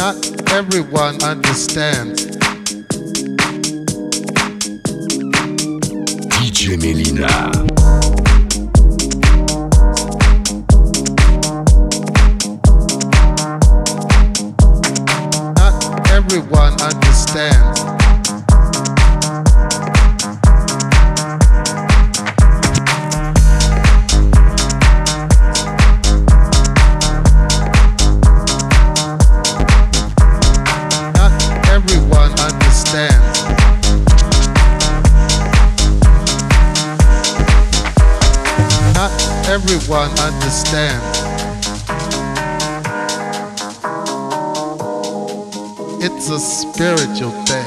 Not 0.00 0.16
everyone 0.52 1.22
understands. 1.22 2.24
DJ 6.38 6.78
Melyna. 6.80 7.69
Everyone 40.50 40.74
understands. 40.74 41.20
It's 46.02 46.30
a 46.30 46.38
spiritual 46.40 47.30
thing. 47.46 47.59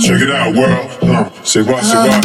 Check 0.00 0.24
it 0.24 0.32
out, 0.32 0.56
world. 0.56 0.88
Huh. 1.04 1.28
Say 1.44 1.60
what, 1.60 1.84
say 1.84 2.00
what? 2.00 2.24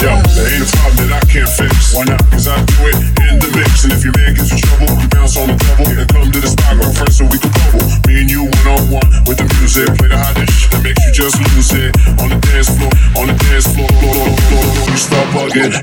Yo, 0.00 0.08
there 0.24 0.48
ain't 0.48 0.64
a 0.64 0.68
problem 0.72 1.04
that 1.04 1.20
I 1.20 1.22
can't 1.28 1.52
fix. 1.52 1.92
Why 1.92 2.08
not? 2.08 2.16
Cause 2.32 2.48
I 2.48 2.56
do 2.64 2.88
it 2.88 2.96
in 3.28 3.36
the 3.44 3.52
mix. 3.52 3.84
And 3.84 3.92
if 3.92 4.00
your 4.00 4.16
man 4.16 4.32
gets 4.32 4.48
in 4.48 4.56
trouble, 4.64 4.88
you 4.96 5.08
bounce 5.12 5.36
on 5.36 5.52
the 5.52 5.56
double. 5.68 5.84
And 5.84 6.08
come 6.08 6.32
to 6.32 6.40
the 6.40 6.48
spot, 6.48 6.80
girlfriend, 6.80 7.12
so 7.12 7.28
we 7.28 7.36
can 7.36 7.52
bubble. 7.60 7.84
Me 8.08 8.24
and 8.24 8.30
you 8.32 8.48
one 8.48 8.68
on 8.72 9.04
one 9.04 9.08
with 9.28 9.36
the 9.36 9.44
music. 9.60 9.92
Play 10.00 10.08
the 10.08 10.16
hottest 10.16 10.48
shit. 10.48 10.72
that 10.72 10.80
makes 10.80 11.04
you 11.04 11.12
just 11.12 11.36
lose 11.52 11.76
it. 11.76 11.92
On 12.24 12.32
the 12.32 12.40
dance 12.40 12.72
floor, 12.72 12.88
on 13.20 13.28
the 13.28 13.36
dance 13.36 13.68
floor, 13.68 13.84
floor, 14.00 14.16
floor, 14.24 14.40
floor, 14.48 14.64
floor. 14.64 14.88
You 14.88 14.96
start 14.96 15.28
bugging. 15.36 15.76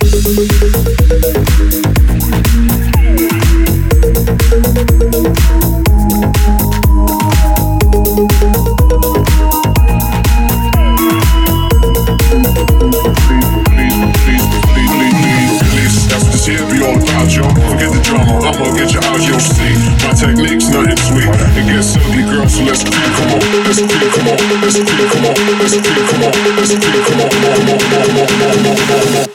Please, 5.22 5.71
Forget 18.22 18.42
drama, 18.42 18.54
I'ma 18.54 18.76
get 18.78 18.94
you 18.94 19.00
out, 19.02 19.22
yo. 19.22 19.38
See, 19.40 19.74
my 20.06 20.14
technique's 20.14 20.70
nothing 20.70 20.98
sweet. 20.98 21.30
It 21.58 21.66
gets 21.66 21.98
ugly, 21.98 22.24
girl, 22.24 22.48
so 22.48 22.64
let's 22.64 22.84
creep, 22.84 23.14
come 23.18 23.34
on, 23.34 23.42
let's 23.66 23.82
creep, 23.82 24.12
come 24.14 24.28
on, 24.28 24.38
let's 24.62 24.78
creep, 24.78 25.10
come 25.10 25.26
on, 25.26 25.34
let's 25.58 25.76
creep, 25.82 26.06
come 26.06 26.24
on, 26.24 26.32
let's 26.58 26.74
creep, 26.78 27.06
on, 27.10 27.22
on, 27.22 27.42
on, 27.42 27.70
on, 27.70 27.80
come 27.80 28.18
on, 28.18 28.78
come 28.78 29.18
on. 29.18 29.28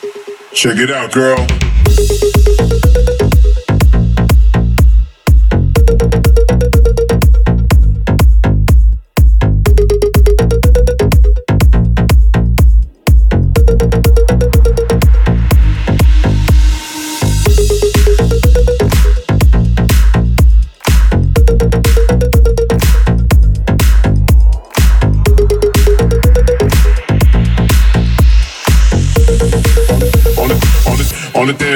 Check 0.53 0.79
it 0.79 0.91
out, 0.91 1.13
girl. 1.13 2.36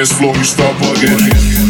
Dance 0.01 0.13
floor, 0.13 0.35
you 0.35 0.43
start 0.43 0.75
bugging. 0.77 1.60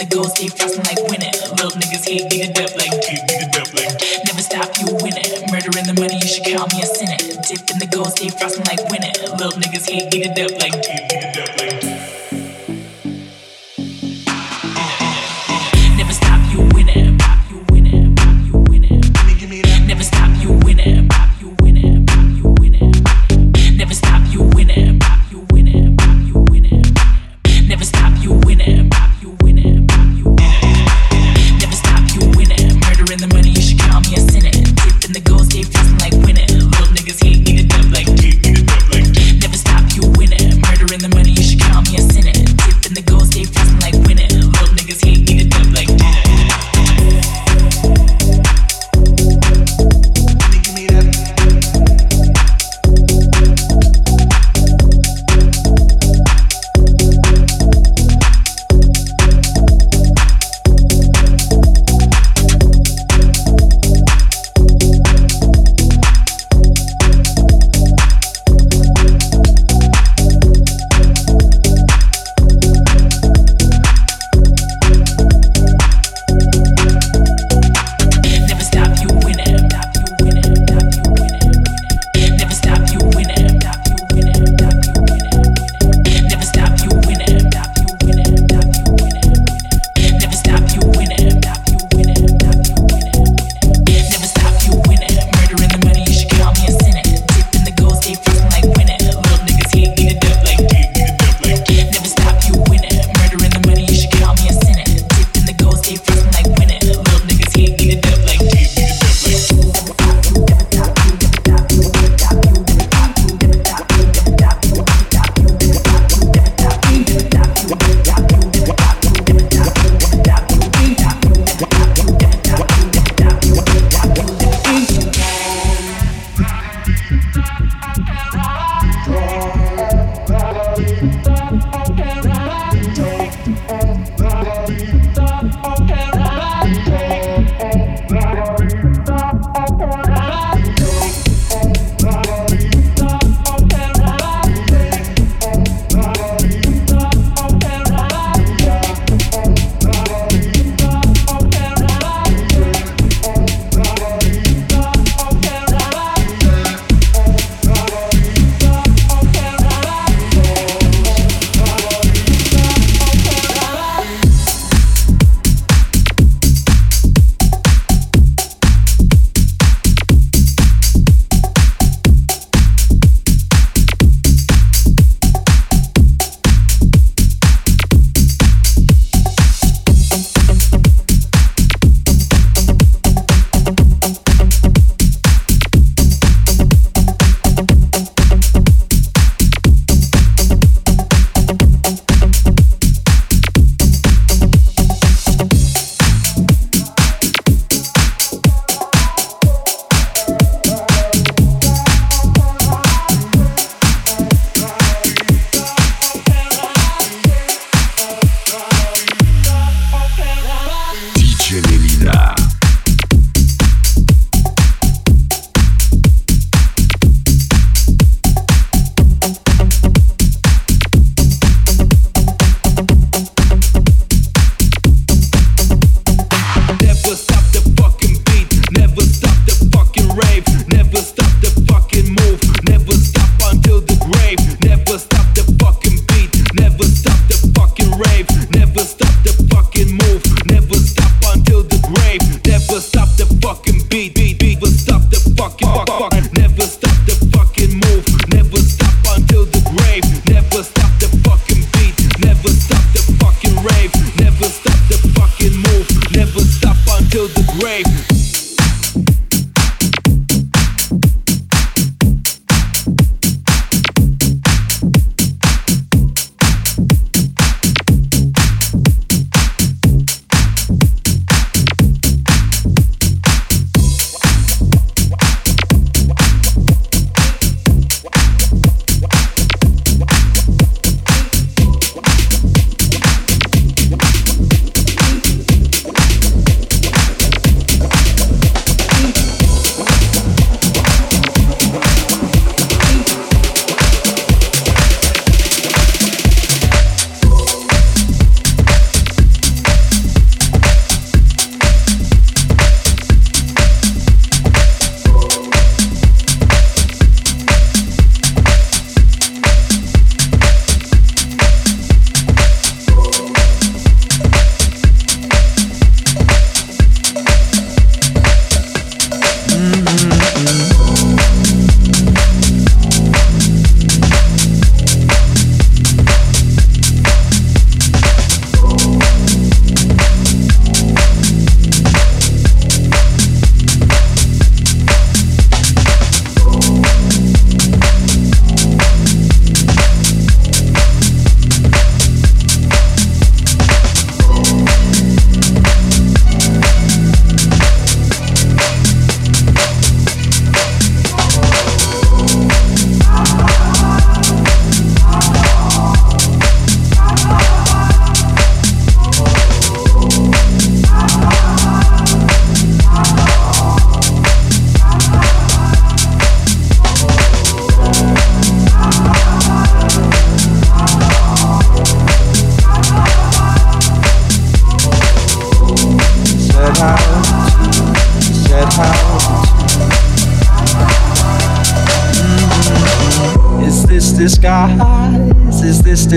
The 0.00 0.06
goes 0.06 0.32
keep 0.32 0.56
frosting 0.56 0.82
like 0.84 0.96
winning. 1.12 1.36
Little 1.60 1.76
niggas 1.76 2.08
hate, 2.08 2.24
nigga 2.32 2.54
death 2.54 2.74
like 2.74 2.88
hate, 3.04 3.20
nigga 3.28 3.52
death 3.52 3.68
like. 3.76 4.00
Never 4.24 4.40
stop, 4.40 4.72
you 4.80 4.96
winning. 4.96 5.28
Murdering 5.52 5.84
the 5.84 5.92
money, 6.00 6.16
you 6.16 6.26
should 6.26 6.48
call 6.48 6.64
me 6.72 6.80
a 6.80 6.88
sinner. 6.88 7.20
Dip 7.44 7.68
in 7.68 7.76
the 7.76 7.86
gold, 7.92 8.16
keep 8.16 8.32
frosting 8.32 8.64
like 8.64 8.80
winning. 8.88 9.12
Little 9.36 9.60
niggas 9.60 9.90
hate, 9.90 10.08
nigga 10.08 10.34
death 10.34 10.56
like 10.56 11.29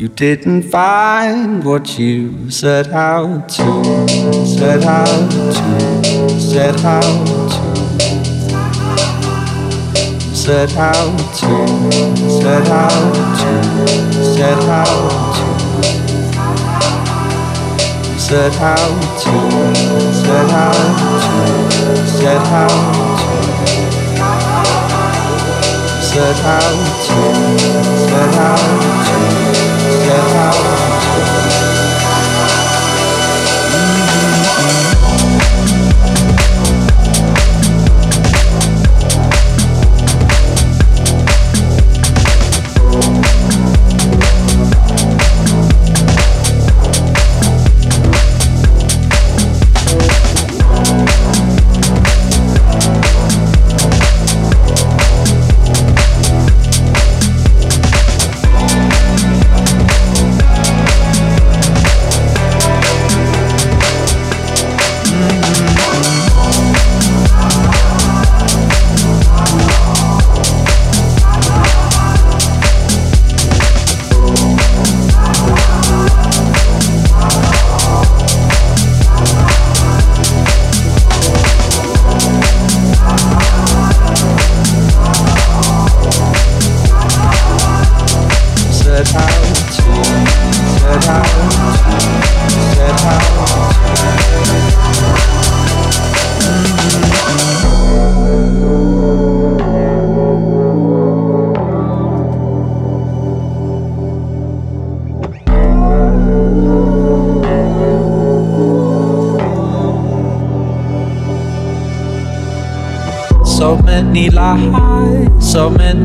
you 0.00 0.08
didn't 0.08 0.62
find 0.62 1.62
what 1.62 1.98
you 1.98 2.50
set 2.50 2.88
out 2.88 3.50
to, 3.50 4.08
set 4.46 4.82
out 4.84 5.30
to, 5.30 5.52
set 6.40 6.82
out 6.86 7.26
to. 7.26 7.70
Set 10.34 10.74
out 10.76 11.18
to, 11.36 11.66
set 12.40 12.66
out 12.68 13.14
to, 13.36 13.52
set 14.24 14.62
out 14.70 15.34
to. 15.36 15.50
Set 18.18 18.54
out 18.62 19.02
to, 19.20 19.34
set 20.14 20.50
out 20.50 20.80
to, 20.80 21.96
set 22.06 22.46
out 22.46 22.70
to, 22.70 23.36
set 26.00 26.40
out 26.44 26.70
to, 27.06 27.20
set 28.08 28.34
out 28.38 29.34
to, 29.34 29.39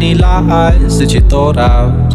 many 0.05 0.19
lies 0.19 0.99
that 0.99 1.11
you 1.13 1.21
thought 1.21 1.57
out. 1.57 2.13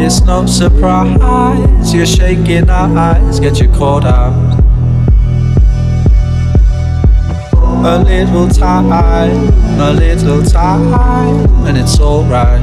It's 0.00 0.22
no 0.22 0.46
surprise 0.46 1.92
you're 1.92 2.06
shaking 2.06 2.70
our 2.70 2.96
eyes 2.96 3.40
get 3.40 3.60
you 3.60 3.68
caught 3.68 4.06
out. 4.06 4.60
A 7.84 7.98
little 8.02 8.48
time, 8.48 8.90
a 9.80 9.92
little 9.92 10.42
time, 10.42 11.66
and 11.66 11.76
it's 11.76 12.00
alright. 12.00 12.62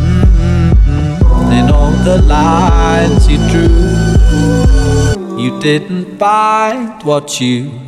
Mm-hmm. 0.00 1.72
All 1.74 1.92
the 2.04 2.22
lines 2.22 3.28
you 3.28 3.36
drew. 3.50 3.98
You 5.38 5.60
didn't 5.60 6.18
find 6.18 7.02
what 7.02 7.38
you 7.40 7.87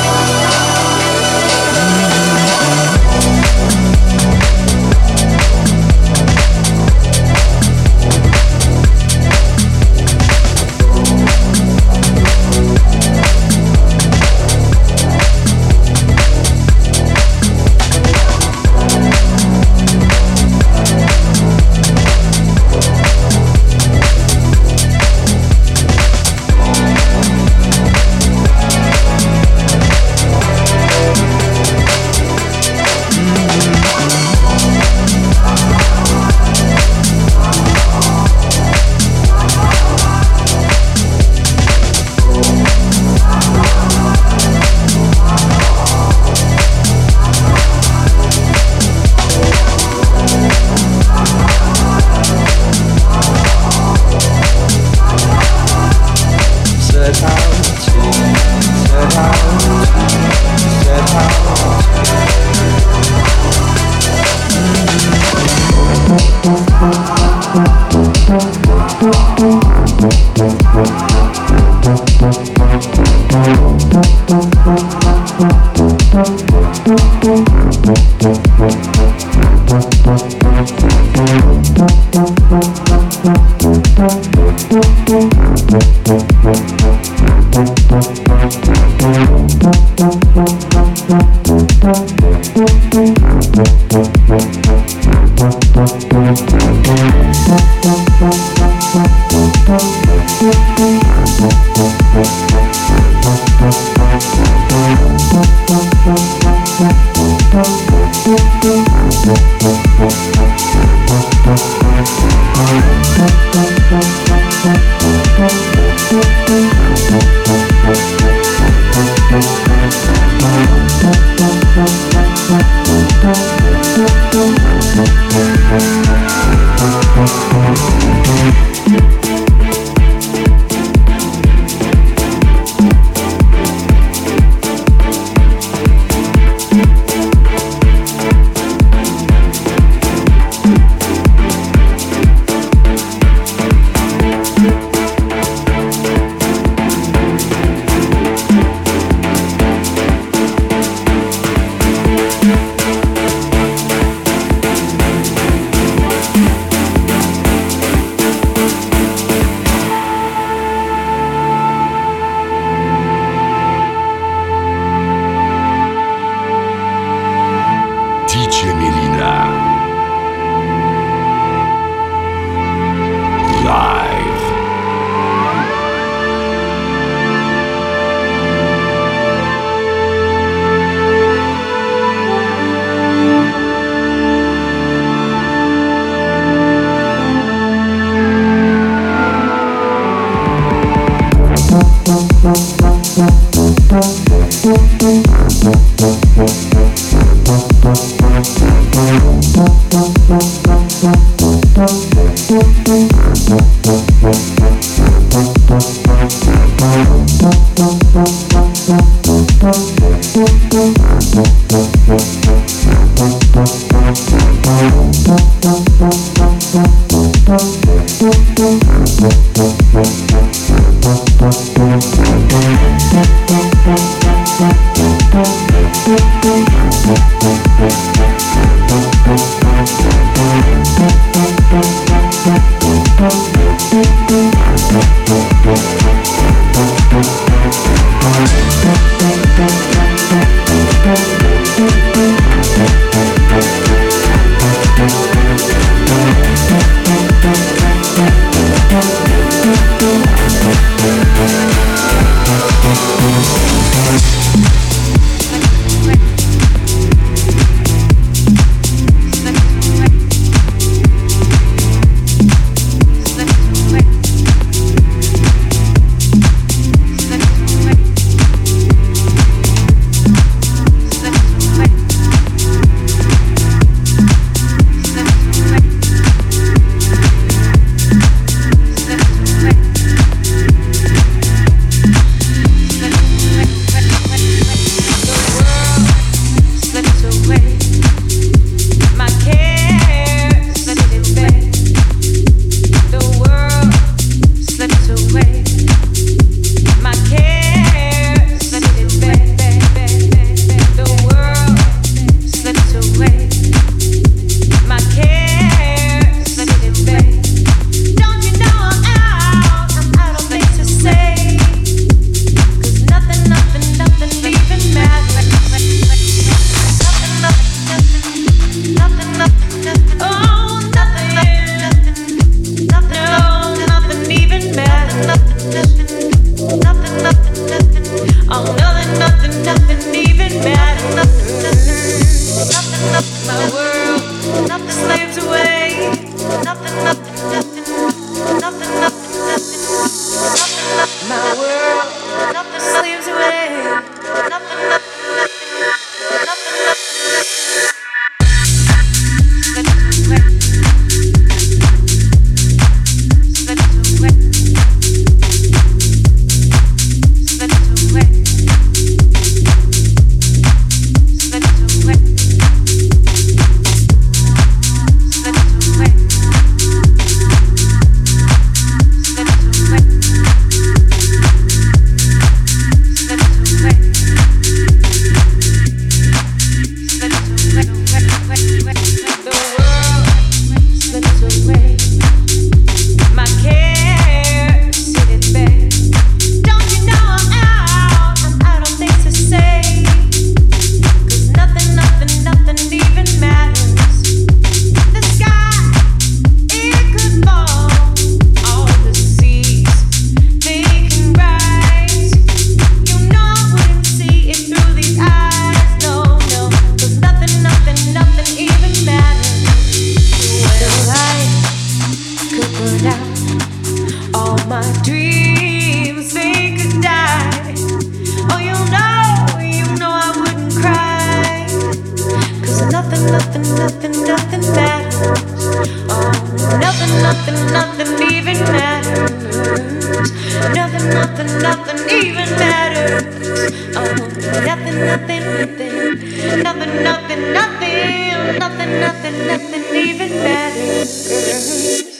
nothing, 437.03 437.53
nothing, 437.53 438.59
nothing, 438.59 438.99
nothing, 438.99 439.47
nothing 439.47 439.95
even 439.95 440.29
matters. 440.43 442.10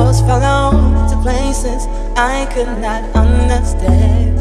was 0.00 0.20
falling 0.20 1.08
to 1.08 1.16
places 1.22 1.86
I 2.16 2.46
could 2.52 2.68
not 2.80 3.02
understand. 3.16 4.36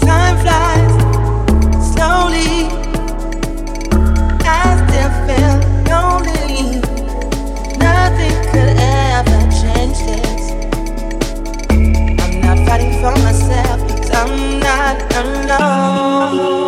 Time 0.00 0.36
flies 0.42 0.94
slowly. 1.92 2.54
I 4.46 4.64
still 4.82 5.10
feel 5.26 5.54
lonely. 5.90 6.80
Nothing 7.78 8.36
could 8.52 8.76
ever 8.78 9.40
change 9.60 9.98
this. 10.08 10.44
I'm 11.70 12.40
not 12.42 12.58
fighting 12.66 12.92
for 13.00 13.14
myself, 13.26 13.80
i 14.12 14.22
I'm 14.22 14.60
not 14.60 14.96
alone. 15.16 16.63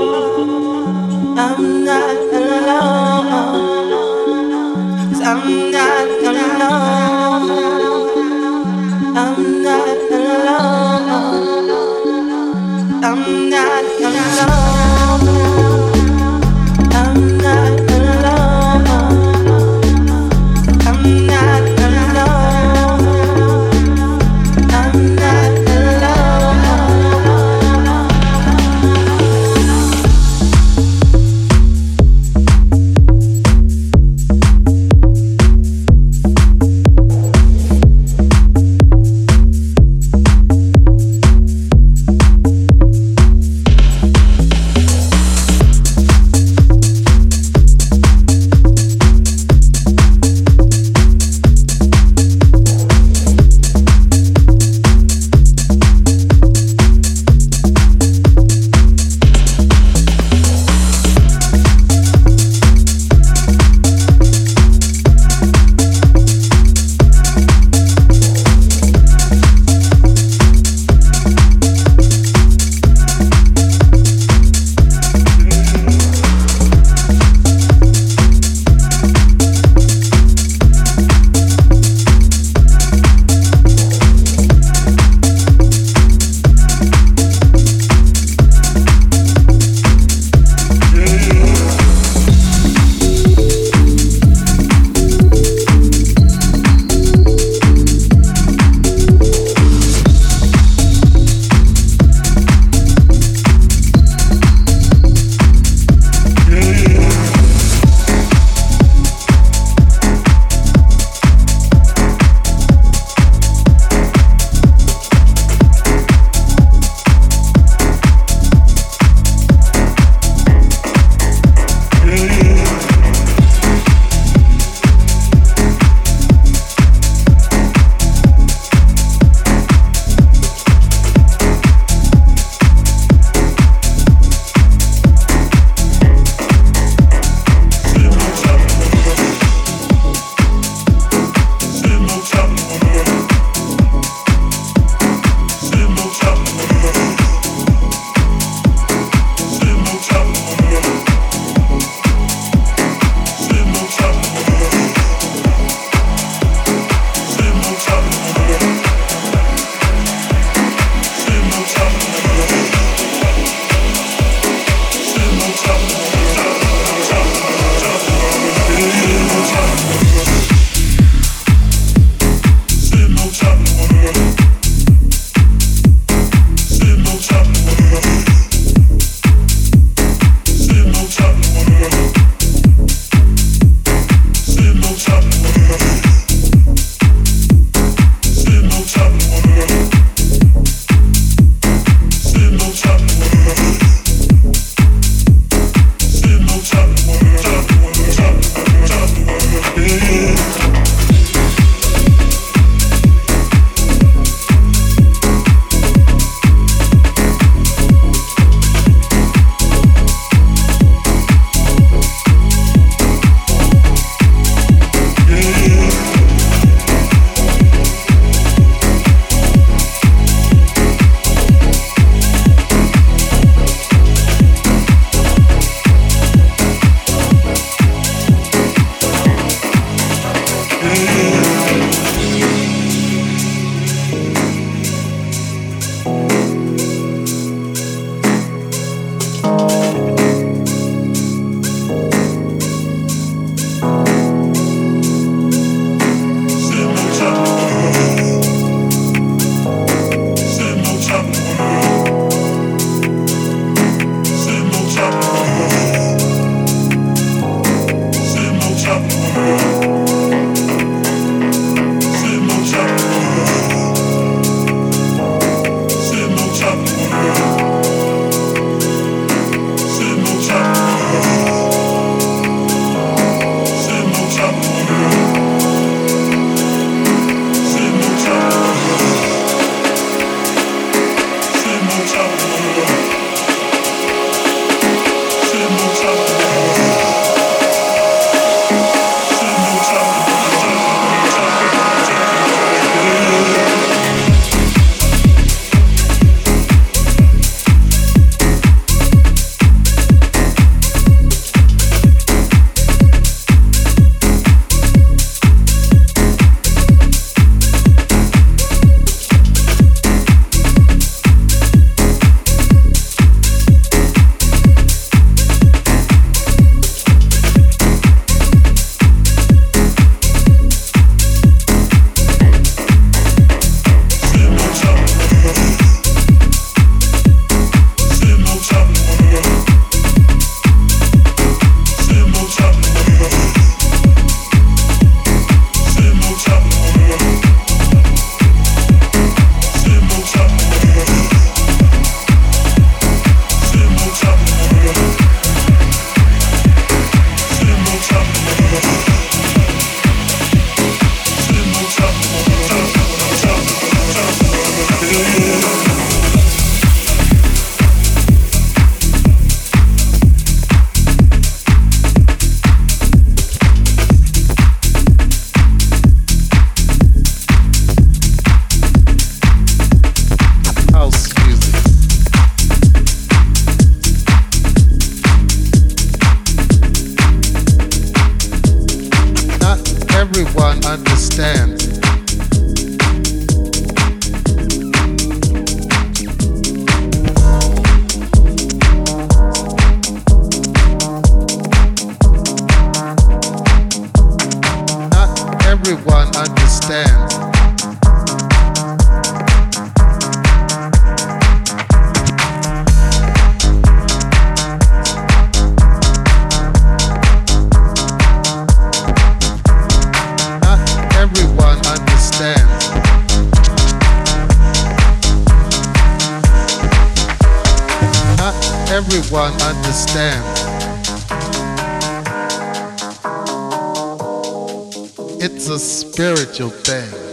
A 425.69 425.79
spiritual 425.79 426.71
thing. 426.71 427.26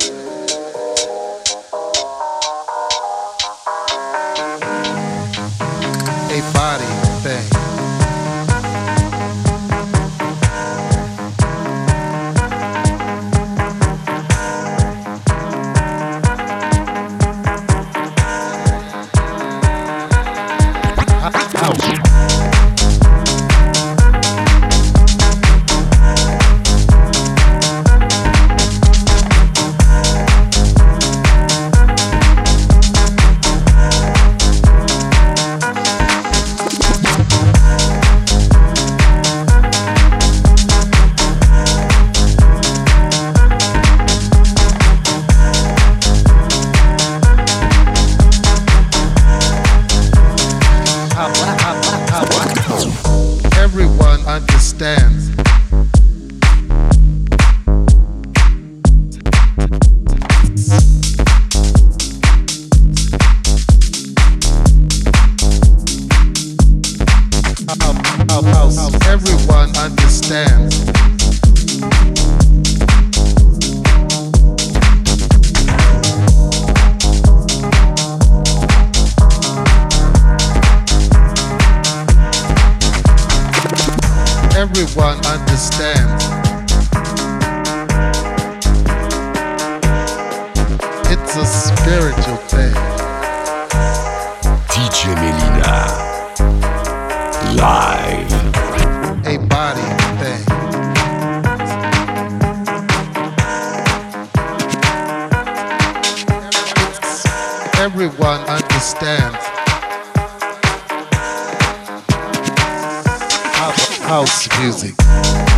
House- 114.13 114.47
music. 114.59 115.52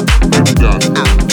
Out. 0.00 1.29